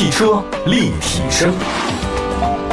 [0.00, 1.52] 汽车立体声，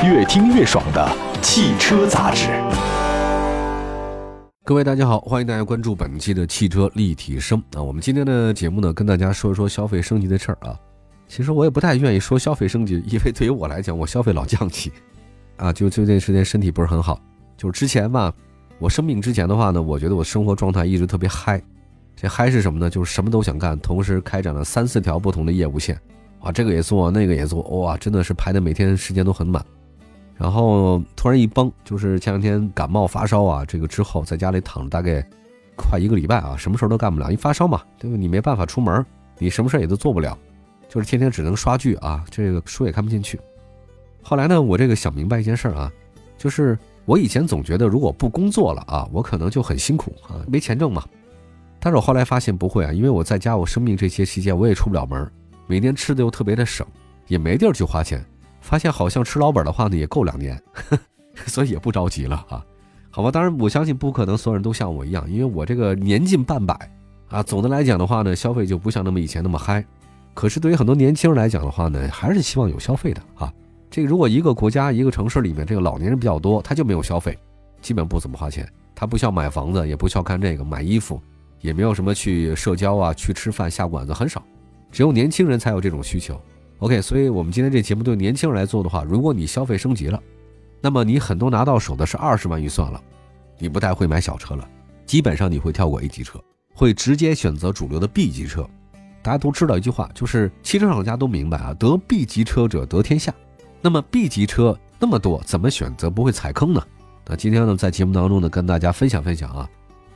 [0.02, 2.48] 越听越爽的汽车杂志。
[4.64, 7.84] 各位大家好，欢迎大家关注本期的汽车立体声啊。
[7.84, 10.80] 我们今天的节目呢，跟大家说一说消费升级的事儿啊。
[11.28, 14.90] 其实我也不太愿意说消费升级，因为对于我来讲，我消费老降级
[15.60, 15.74] 啊。
[15.74, 17.20] 就这段时间身体不是很好，
[17.58, 18.34] 就是之前吧，
[18.80, 21.62] 我生病之前的话呢，我觉得我生活状态一直特别嗨。
[22.16, 22.90] 这嗨是什么呢？
[22.90, 26.00] 就是什么都想干，同时开展了三四条不同的业务线。
[26.40, 29.64] 啊，这个也做，那个也做，哇，真的是排的每天时间都很满。
[30.36, 35.26] 然后突然一崩，就是前两天感冒发烧啊，这个之后在家里躺了大概
[35.76, 37.32] 快一个礼拜啊，什么事儿都干不了。
[37.32, 38.16] 一发烧嘛，对吧？
[38.16, 39.04] 你没办法出门，
[39.40, 40.38] 你什么事儿也都做不了，
[40.88, 43.40] 就是天天只能刷剧啊，这个书也看不进去。
[44.22, 45.92] 后来呢，我这个想明白一件事儿啊，
[46.38, 51.04] 就是我以前总觉得如果不工作了啊，我可能就很辛苦啊，没钱挣嘛。
[51.80, 55.32] 但是我后来发现不会啊，因为我在家，我生病这些期间我也出不了门。
[55.68, 56.88] 每天吃的又特别的省，
[57.28, 58.26] 也没地儿去花钱，
[58.62, 60.60] 发现好像吃老本的话呢也够两年，
[61.46, 62.66] 所以也不着急了啊。
[63.10, 66.74] 好吧，当然我相信不可能所有人都像我一样，因为我这个年近半百
[67.30, 67.44] 啊。
[67.44, 69.84] 总的来讲的话呢，消费就不像那么以前那么嗨。
[70.34, 73.52] 可是对于很多年轻人来讲的话呢，还是希望有消费的啊。
[73.90, 77.36] 这个如果一个国家一个城市里面这个老年人比较多，他就没有消费，
[77.82, 81.20] 基本不怎么花钱，他不需要买房子，也不需要看这个买衣服，
[81.62, 84.44] 也没有什么去社交啊，去吃饭下馆子很少。
[84.92, 86.40] 只有年轻人才有这种需求
[86.80, 90.22] ，OK，所以我们今天这节目对年轻人来做的话，如果你消费升级了，
[90.82, 93.02] 那么你很多拿到手的是二十万预算了，
[93.60, 94.68] 你不太会买小车了，
[95.06, 96.40] 基本上你会跳过 A 级车，
[96.74, 98.68] 会直接选择主流的 B 级车。
[99.22, 103.34] 大家都知道一句话，就是汽车厂家都明白啊，得 B 级车者得天下。
[103.82, 106.82] 那么 B 级车那么多，怎么选择不会踩坑呢？
[107.26, 109.70] 那今天呢，在节目当中呢，跟大家分享分享啊，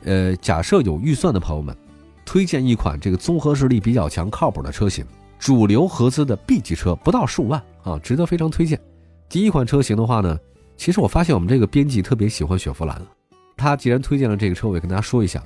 [0.04, 1.76] 呃，假设有预算的朋友们。
[2.24, 5.04] 推荐一款这个综合实力比较强、靠谱的车型，
[5.38, 8.80] 主流合资的 B 级车，不到十五万啊，值得非常推荐。
[9.28, 10.38] 第一款车型的话呢，
[10.76, 13.00] 其实我发现我们这个编辑特别喜欢雪佛兰，
[13.56, 15.42] 他既然推荐了这个车，我也跟大家说一下，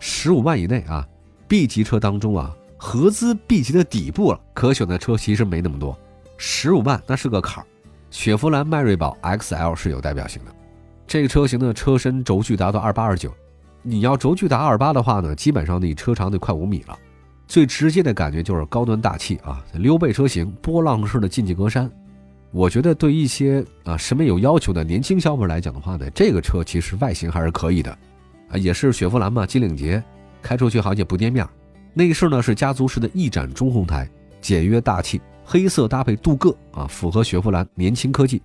[0.00, 1.06] 十五万以内啊
[1.46, 5.98] ，B 级车当中啊，合资 B 级的底部了，可选的车其实没那么多，
[6.36, 7.66] 十五万那是个坎儿。
[8.10, 10.54] 雪佛兰迈锐宝 XL 是有代表性的，
[11.06, 13.34] 这个车型的车身轴距达到二八二九。
[13.86, 16.98] 你要轴距达二八的话呢，基本上你车长得快五米了。
[17.46, 21.88] 最直接的感觉就是高端大气啊，溜背车型，波浪式的进气格栅。
[22.50, 27.90] 我觉得对一些啊审美有要求的年轻消费者来讲的话呢，这个车其实外形还是可以的，
[28.48, 30.02] 啊，也是雪佛兰嘛，金领结，
[30.40, 31.46] 开出去好像也不跌面。
[31.92, 34.08] 内饰呢是家族式的翼展中控台，
[34.40, 38.40] 简约大气，黑色搭配镀铬啊，符合雪佛兰年轻科技。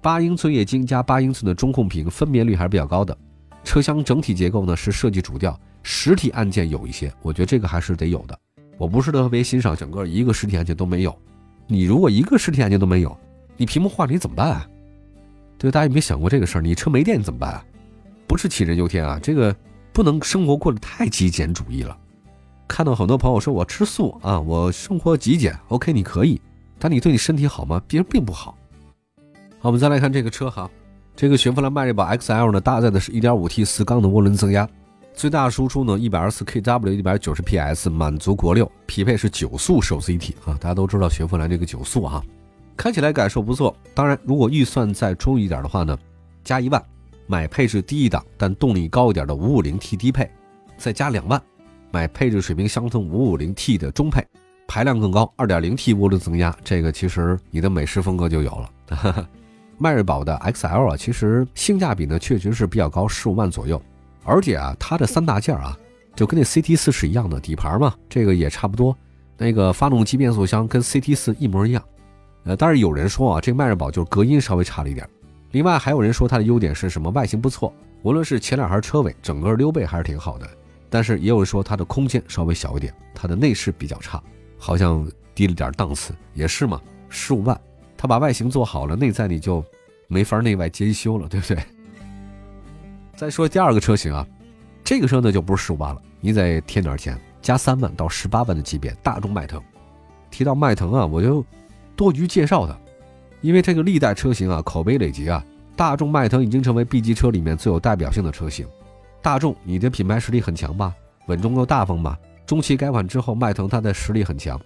[0.00, 3.16] 八英寸液晶加八英寸的中控屏，分辨率还是比较高的。
[3.64, 8.38] 车厢整体结构呢是设计主调，实体按键有一些，我觉得这个还是得有的。
[8.76, 11.18] 我不是特别欣赏整个一个实体按键都没有。
[11.66, 13.18] 你如果一个实体按键都没有，
[13.56, 14.68] 你屏幕坏了你怎么办啊？
[15.56, 16.60] 对，大家有没有想过这个事儿？
[16.60, 17.64] 你车没电你怎么办啊？
[18.26, 19.54] 不是杞人忧天啊，这个
[19.92, 21.96] 不能生活过得太极简主义了。
[22.66, 26.40] 看到很多朋友说我吃素啊，我生活极简，OK，你可以，
[26.78, 27.80] 但你对你身体好吗？
[27.86, 28.56] 别人并不好。
[29.60, 30.70] 好，我们再来看这个车哈。
[31.16, 34.68] 这个雪佛兰迈锐宝 XL 呢，搭载的是 1.5T 四缸的涡轮增压，
[35.14, 40.58] 最大输出呢 124kW，190PS，满足国六，匹配是九速手自一体啊。
[40.60, 42.20] 大家都知道雪佛兰这个九速啊，
[42.76, 43.76] 开起来感受不错。
[43.94, 45.96] 当然，如果预算再充裕一点的话呢，
[46.42, 46.84] 加一万
[47.28, 50.28] 买配置低一档但动力高一点的 550T 低配，
[50.76, 51.40] 再加两万
[51.92, 54.26] 买配置水平相同 550T 的中配，
[54.66, 59.28] 排量更高 2.0T 涡轮增压，这个其实你的美式风格就有了。
[59.84, 63.80] 迈锐宝的 XL 啊，其实性价比呢确实是比较高，十五万左右。
[64.24, 65.78] 而且啊，它的三大件啊，
[66.16, 68.96] 就跟那 CT 四是一样的，底盘嘛，这个也差不多。
[69.36, 71.84] 那个发动机变速箱跟 CT 四一模一样。
[72.44, 75.06] 呃，但是有人说啊，这迈锐宝就是隔音稍微差了一点。
[75.50, 77.10] 另外还有人说它的优点是什么？
[77.10, 77.70] 外形不错，
[78.02, 80.48] 无论是前脸还是车尾，整个溜背还是挺好的。
[80.88, 84.22] 但是也有人说它的空间稍微小一点，它的内饰比较差，
[84.56, 86.14] 好像低了点档次。
[86.32, 86.80] 也是嘛，
[87.10, 87.60] 十五万。
[87.96, 89.64] 它把外形做好了，内在你就
[90.14, 91.58] 没法内外兼修了，对不对？
[93.16, 94.24] 再说第二个车型啊，
[94.84, 99.60] 这个车呢就不是十五万了，你再添点钱，加三万到十八万的级别，大众迈腾。
[100.30, 101.44] 提到迈腾啊，我就
[101.96, 102.80] 多余介绍的，
[103.40, 105.44] 因为这个历代车型啊，口碑累积啊，
[105.74, 108.64] 大众迈腾已经成为 B 级车里面最有代表性的车型。
[109.20, 110.94] 大众，你的品牌实力很强吧？
[111.26, 112.16] 稳重又大方吧？
[112.46, 114.60] 中期改款之后，迈腾它的实力很强。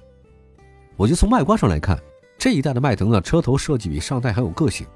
[0.94, 1.98] 我就从外观上来看。
[2.38, 4.86] 这一代的迈腾呢，车头设计比上代很有个性，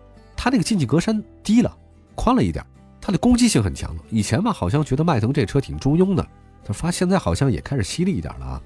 [0.43, 1.73] 它那个进气格栅低了，
[2.17, 2.67] 宽了一点，
[3.01, 4.03] 它的攻击性很强了。
[4.11, 6.29] 以前吧，好像觉得迈腾这车挺中庸的，
[6.65, 8.63] 他发现在好像也开始犀利一点了啊。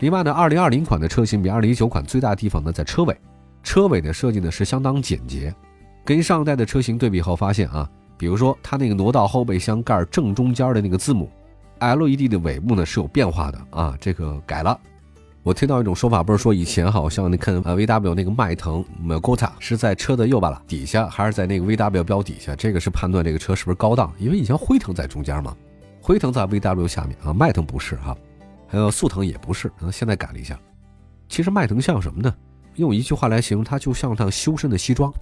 [0.00, 3.16] 另外呢，二零二零款的车型比二零一九款最大的地方呢在车尾，
[3.62, 5.54] 车尾的设计呢是相当简洁，
[6.04, 7.88] 跟上一代的车型对比后发现啊，
[8.18, 11.30] 比如说它那个挪到后备箱盖正中间的那个字母
[11.78, 14.76] ，LED 的尾部呢是有变化的啊，这个改了。
[15.44, 22.54] 我听到一种说法，不是说以前好像你看啊 VW 那个迈腾 Magota 是在车的右巴拉底下，还是在那个 VW 标底下？
[22.54, 25.56] 这个是判断这个车是不是高档，因为以前辉腾在中间嘛，
[26.00, 28.16] 辉腾在 VW 下面啊，迈腾不是哈，
[28.68, 30.56] 还有速腾也不是，可能现在改了一下。
[31.28, 32.32] 其实迈腾像什么呢？
[32.76, 35.12] 用一句话来形容，它就像套修身的西装。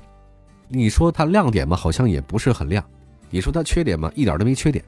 [0.69, 2.85] 你说它亮点嘛，好像也不是很亮；
[3.31, 4.85] 你说它缺点嘛，一点都没缺点。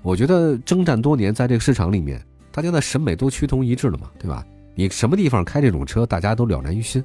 [0.00, 4.46] 我觉得征战多年，在这个市场里面，大家的审美都趋同一致了嘛，对吧？
[4.78, 7.02] 你什么地方开这种车，大家都了然于心。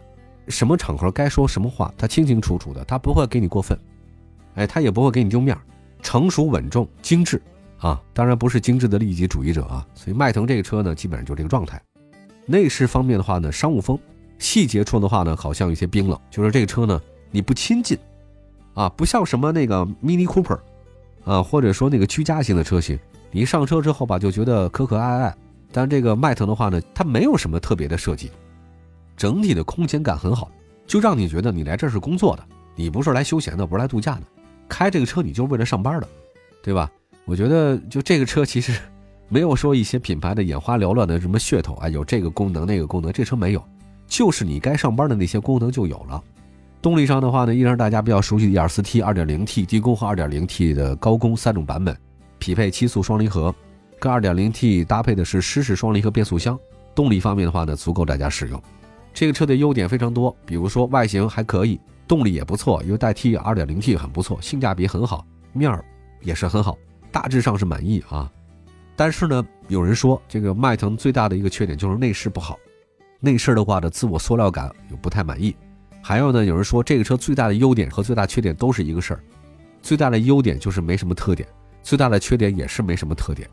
[0.49, 3.79] 什么场合该说什么话，他清清楚楚的，他不会给你过分，
[4.55, 5.57] 哎，他也不会给你丢面
[6.01, 7.41] 成熟稳重、精致
[7.77, 9.87] 啊，当然不是精致的利己主义者啊。
[9.95, 11.81] 所以迈腾这个车呢，基本上就这个状态。
[12.45, 13.97] 内饰方面的话呢，商务风；
[14.37, 17.01] 细节处的话呢，好像有些冰冷，就是这个车呢，
[17.31, 17.97] 你不亲近
[18.73, 20.59] 啊，不像什么那个 Mini Cooper
[21.23, 22.99] 啊，或者说那个居家型的车型，
[23.31, 25.35] 你一上车之后吧，就觉得可可爱爱。
[25.71, 28.29] 但这个迈腾的话呢，它没有什么特别的设计，
[29.15, 30.51] 整体的空间感很好，
[30.85, 32.43] 就让你觉得你来这是工作的，
[32.75, 34.21] 你不是来休闲的，不是来度假的，
[34.67, 36.07] 开这个车你就是为了上班的，
[36.61, 36.91] 对吧？
[37.25, 38.77] 我觉得就这个车其实
[39.29, 43.63] 没有说一些品牌的眼花缭乱的什么噱头啊，有这个功能那个功能，这车没有，
[44.07, 46.21] 就是你该上班的那些功能就有了。
[46.81, 51.95] 动力上的话呢，依然大家比较熟悉的 1.4T、2.0T 低功和 2.0T 的高功三种版本，
[52.39, 53.53] 匹配七速双离合。
[54.01, 56.59] 跟 2.0T 搭配的是湿式双离合变速箱，
[56.95, 58.59] 动力方面的话呢，足够大家使用。
[59.13, 65.85] 这个车的优点非常多，比如说外形还可以，动力也不错，因为代替 2.0T 很不错，性价比很好，面儿
[66.19, 66.75] 也是很好，
[67.11, 68.27] 大致上是满意啊。
[68.95, 72.57] 但是呢，有人说这个迈腾最大的一个缺点就是内饰不好，
[73.19, 75.55] 内饰的话的自我塑料感又不太满意。
[76.01, 79.19] 还有呢，有人说这个车最大的优点和最大缺点都是一个事儿，
[79.83, 81.47] 最大的优点就是没什么特点，
[81.83, 83.47] 最大的缺点也是没什么特点。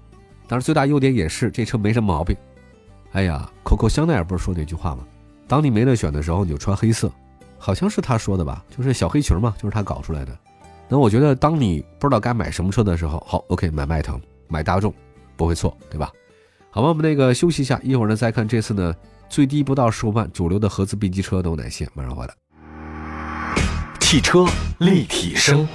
[0.49, 2.35] 当然，最大优点也是这车没什么毛病。
[3.13, 5.05] 哎呀，Coco 香奈儿不是说那句话吗？
[5.47, 7.13] 当你没得选的时候，你就穿黑色，
[7.59, 8.65] 好像是他说的吧？
[8.75, 10.37] 就是小黑裙嘛，就是他搞出来的。
[10.89, 14.93] 那我觉得，当你不知道该买什么车的时候，好，OK，买迈腾，买大众，
[15.37, 16.11] 不会错，对吧？
[16.71, 18.95] 好吧，我们那个休息一下，一会儿呢再看这次呢
[19.29, 22.35] 最低不到十五万主流的合资 B 级车都有哪些，马上回来。
[24.01, 24.47] 汽车
[24.79, 25.69] 立体声。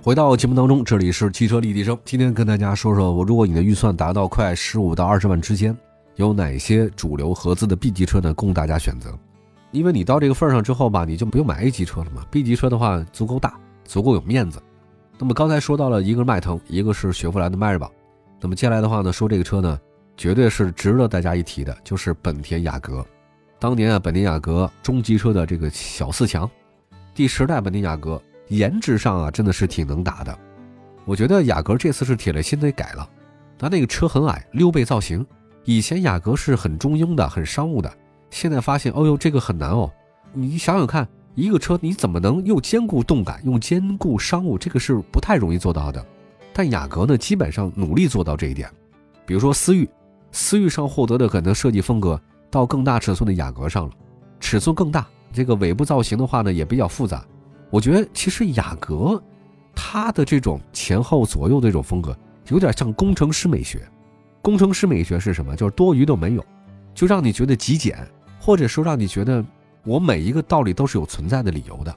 [0.00, 1.98] 回到节目当中，这里是汽车立体声。
[2.04, 5.76] 今天跟大家说说，我如果你的预算达到快十五到二十万之间，
[6.14, 8.32] 有哪些主流合资的 B 级车呢？
[8.32, 9.12] 供大家选择。
[9.72, 12.24] 因为你到这个份儿上之后吧，你就不用买 A 级车了嘛。
[12.30, 14.62] B 级车的话足够大，足够有面子。
[15.18, 17.90] 那么刚才说到了一个迈腾，一个是雪佛兰的迈锐宝。
[18.40, 19.78] 那么接下来的话呢，说这个车呢，
[20.16, 23.04] 绝对是值得大家一提的，就是本田雅阁。
[23.58, 26.48] 当年啊，本田雅阁中级车的这个小四强，
[27.16, 28.22] 第十代本田雅阁。
[28.48, 30.38] 颜值上啊，真的是挺能打的。
[31.04, 33.08] 我觉得雅阁这次是铁了心得改了。
[33.58, 35.26] 它那个车很矮，溜背造型。
[35.64, 37.92] 以前雅阁是很中庸的，很商务的。
[38.30, 39.90] 现在发现，哦呦，这个很难哦。
[40.32, 44.56] 你想想看，一个车你怎么能又兼顾动感，又兼顾商务？
[44.56, 46.04] 这个是不太容易做到的。
[46.52, 48.70] 但雅阁呢，基本上努力做到这一点。
[49.26, 49.88] 比如说思域，
[50.32, 53.92] 思域上获得的可能设计风格到更大尺寸的雅阁上了，
[54.40, 57.24] 尺寸更大，这个尾部造型的话呢，也比较复杂。
[57.70, 59.22] 我觉得其实雅阁，
[59.74, 62.16] 它的这种前后左右的这种风格，
[62.48, 63.86] 有点像工程师美学。
[64.40, 65.54] 工程师美学是什么？
[65.54, 66.44] 就是多余都没有，
[66.94, 67.98] 就让你觉得极简，
[68.40, 69.44] 或者说让你觉得
[69.84, 71.94] 我每一个道理都是有存在的理由的。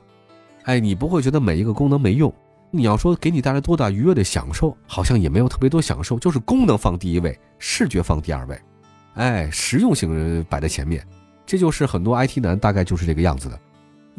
[0.63, 2.33] 哎，你不会觉得每一个功能没用。
[2.69, 8.59] 你要说给你带来多大愉悦的享受，好像也没有特别多享受，就是功能放第一位，视觉放第二位。
[9.15, 11.05] 哎，实用性摆在前面，
[11.45, 13.59] 这就是很多 IT 男大概就是这个样子的。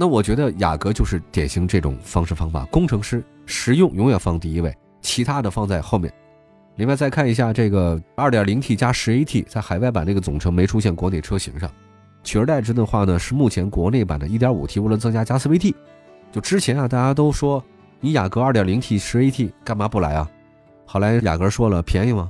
[0.02, 6.12] 那我觉得雅阁就是典型这种方式方法，工程师实用永远放第一位，其他的放在后面。
[6.74, 11.70] 另外再看一下这个 2.0T 加 10AT，在海外版这个总成没出现国内车型上，
[12.24, 15.72] 取而代之的话呢是目前国内版的 1.5T，为了增加加 CVT。
[16.32, 17.62] 就之前啊大家都说
[18.00, 20.28] 你雅阁 2.0T 10AT 干嘛不来啊？
[20.84, 22.28] 后来雅阁说了便宜吗？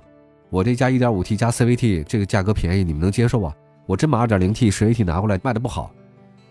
[0.50, 3.56] 我这加 1.5T 加 CVT 这个价格便宜，你们能接受啊？
[3.86, 5.90] 我真把 2.0T 10AT 拿过来卖的不好，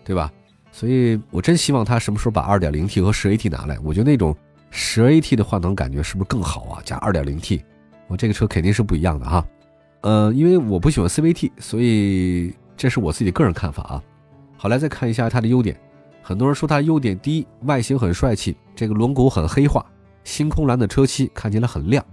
[0.04, 0.34] 对吧？
[0.72, 3.78] 所以，我真希望他什么时候把 2.0T 和 10AT 拿来。
[3.84, 4.36] 我觉得那种
[4.72, 6.82] 10AT 的换挡感觉是不是更好啊？
[6.86, 7.62] 加 2.0T，
[8.08, 9.46] 我这个车肯定是不一样的哈。
[10.02, 14.04] 呃，因为我不喜欢 CVT，所以这是我自己个人看法啊。
[14.58, 15.78] 好，来再看一下它的优点。
[16.24, 19.86] 很多人说它优点第一，外形很帅气，这个轮毂很黑化，
[20.24, 22.04] 星空蓝的车漆看起来很亮。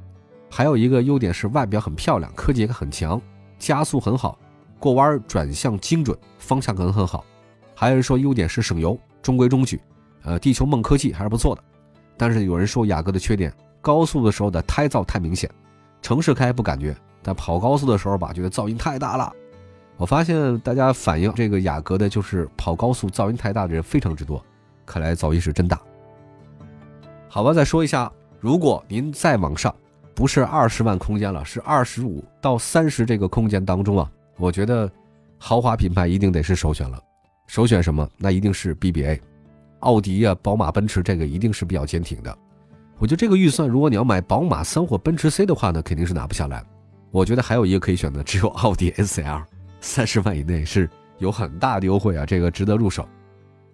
[0.50, 3.20] 还有一个优点是外表很漂亮，科技感很强，
[3.58, 4.38] 加速很好。
[4.78, 7.24] 过弯转向精准，方向感很好。
[7.80, 9.80] 还有人说优点是省油，中规中矩。
[10.24, 11.62] 呃，地球梦科技还是不错的。
[12.16, 15.48] 但是有人说雅阁的缺点，高速的时候的胎噪太明显，
[16.02, 16.92] 城市开不感觉，
[17.22, 19.32] 但跑高速的时候吧，觉得噪音太大了。
[19.96, 24.44] 我发现大家反映这个雅阁的就是跑高速噪音太大的人非常之多，
[24.84, 25.80] 看来噪音是真大。
[27.28, 29.72] 好吧，再说一下，如果您再往上，
[30.16, 34.90] 不是二十万空间了，是二十五到三十这个空间当中啊，我觉得
[35.38, 37.00] 豪华品牌一定得是首选了。
[37.48, 38.06] 首选什么？
[38.18, 39.18] 那一定是 BBA。
[39.80, 42.38] 奥迪呀、宝马、奔驰，这个一定是比较坚挺的。
[42.98, 46.62] 我觉得这个预算，如果你要买宝马三或奔驰 C 的话呢，肯定是拿不下来。
[47.10, 49.42] 我觉得还有一个可以选的，只有奥迪 A4L，
[49.80, 53.02] 三十万以内是有很大的优惠啊，这个值得入手。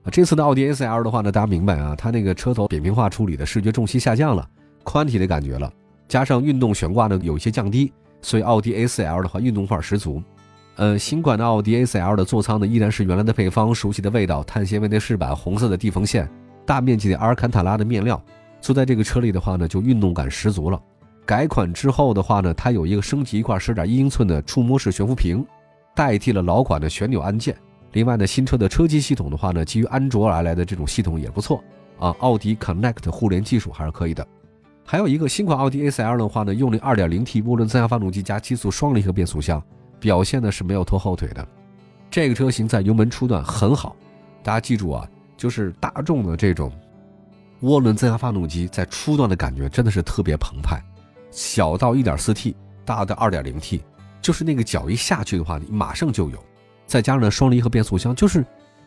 [0.05, 4.49] 啊，这次的奥迪 A4L 的话呢，大家明白啊，它那个车头扁平化处理的视觉重心下降了，
[4.85, 5.73] 宽体的感觉了，
[6.07, 10.23] 加上运动悬挂呢有一些降低，所以奥迪 A4L 的话运动范十足。
[10.77, 16.29] 呃，新款的奥迪 A4L 的座舱呢，依然是原来的配方，熟悉的味道，碳纤维的饰板，红色的地缝线，
[16.67, 18.21] 大面积的阿尔坎塔拉的面料，
[18.61, 20.81] 坐在这个车里的话呢，就运动感十足了。
[21.25, 25.47] 改款之后的话呢，它有一个升级一块十点一英寸的触摸式悬浮屏，
[25.95, 27.57] 代替了老款的旋钮按键。
[27.93, 31.63] 另外呢，新车的车机系统的话呢，基于安卓而来的这种系统也不错
[32.01, 34.27] 啊，奥迪 Connect 互联技术还是可以的。
[34.85, 39.63] 还有一个新款奥迪 A4L 的话呢，用了 2.0T 涡轮增压发动机加七速双离合变速箱。
[40.05, 41.49] 表现呢是没有拖后腿的，
[42.11, 43.97] 这个车型在油门初段很好，
[44.43, 46.71] 大家记住啊，就是大众的这种
[47.63, 50.79] 涡轮增压发动机在初段的感觉真的是特别澎湃，
[51.31, 53.81] 小到 1.4T，大到 2.0T，
[54.21, 56.39] 就是那个脚一下去的话，你马上就有，
[56.87, 58.45] 再加上双离合变速箱，就是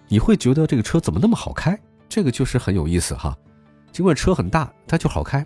[0.07, 1.75] 你会觉得这个车怎么那么好开，
[2.07, 3.36] 这个就是很有意思哈。
[3.91, 5.43] 尽管车很大，它就好开，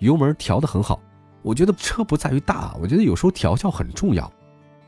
[0.00, 1.00] 油门调的很好。
[1.40, 4.30] 我觉得车不在于大，我觉得有时候调教很重要。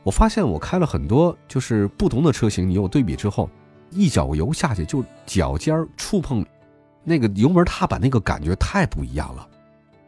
[0.07, 3.49] 我发现我开了很多，就是不同的车型，你有对比之后，
[3.89, 6.45] 一脚油下去就脚尖触碰
[7.03, 9.45] 那个油门踏板，那个感觉太不一样了，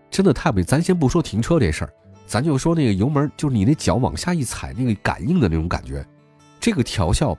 [0.10, 0.62] 真的太不。
[0.62, 1.92] 咱先不说停车这事儿，
[2.26, 6.06] 咱就说那个油门，就是你那脚往下一踩，那个感应的那种感觉，
[6.62, 7.38] 这个调校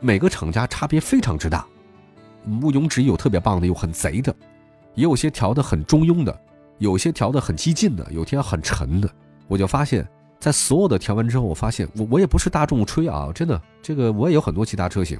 [0.00, 1.64] 每个厂家差别非常之大。
[2.48, 4.34] 毋庸置疑，有特别棒的，有很贼的，
[4.96, 6.36] 也有些调的很中庸的，
[6.78, 9.08] 有些调的很激进的，有些很沉的。
[9.46, 10.04] 我就发现。
[10.42, 15.16] 在所有的调完之后，我发现我我也不是大众吹啊，真的，这个我也有很多其他车型，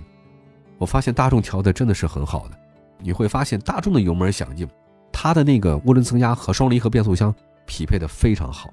[0.78, 2.58] 我发现大众调的真的是很好的。
[2.98, 4.68] 你会发现大众的油门响应，
[5.12, 7.32] 它的那个涡轮增压和双离合变速箱
[7.66, 8.72] 匹配的非常好。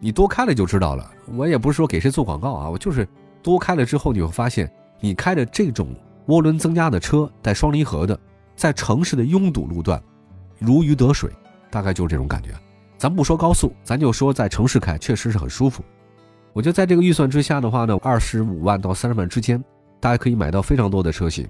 [0.00, 1.10] 你多开了就知道了。
[1.36, 3.06] 我也不是说给谁做广告啊，我就是
[3.42, 5.94] 多开了之后，你会发现你开的这种
[6.28, 8.18] 涡轮增压的车带双离合的，
[8.56, 10.02] 在城市的拥堵路段
[10.58, 11.30] 如鱼得水，
[11.68, 12.54] 大概就是这种感觉。
[12.98, 15.84] 咱不说高速，咱就说在城市开，确实是很舒服。
[16.52, 19.62] 我觉得在这个预算之下的话呢，二十五万到三十万之间，
[20.00, 21.48] 大家可以买到非常多的车型，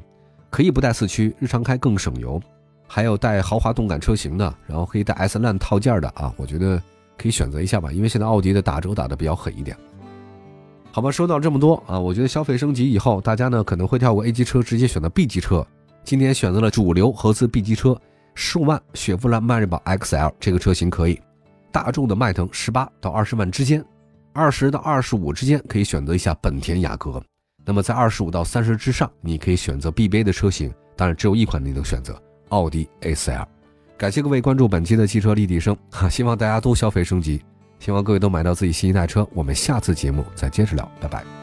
[0.51, 2.39] 可以不带四驱，日常开更省油，
[2.87, 6.81] 还有带豪华动感车型的，然后可以带 S Line 套件的啊，我觉得
[7.17, 9.75] 可以选择一下吧，因为现在奥迪的打折打的比较狠一点。
[10.93, 15.67] 好吧，说到这么多啊，我觉得消费升级以后，大家呢可能会跳过 A 级车，直接选择 B 级车。
[16.05, 17.99] 今天选择了主流合资 B 级车，
[18.35, 21.19] 十五万雪佛兰迈锐宝 XL 这个车型可以。
[21.71, 23.85] 大众的迈腾十八到二十万之间，
[24.33, 27.23] 二十到二十五之间可以选择一下本田雅阁。
[27.65, 33.47] 那么在二十五到三十之上，你可以选择 BBA 的车型，当然只有一款你能选择奥迪 A4L。
[33.99, 37.45] 感谢各位关注本期的汽车立体声，哈，希望大家都消费升级，
[37.79, 39.29] 希望各位都买到自己新一代车。
[39.35, 41.38] 我们下次节目再接着聊，拜拜。